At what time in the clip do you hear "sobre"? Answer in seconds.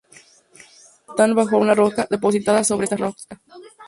2.63-2.85